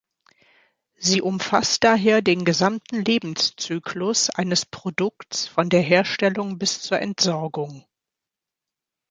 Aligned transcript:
Sie 0.97 1.21
umfasst 1.21 1.83
daher 1.83 2.23
den 2.23 2.43
gesamten 2.43 3.05
Lebenszyklus 3.05 4.31
eines 4.31 4.65
Produkts 4.65 5.47
von 5.47 5.69
der 5.69 5.81
Herstellung 5.83 6.57
bis 6.57 6.81
zur 6.81 6.97
Entsorgung. 6.99 7.85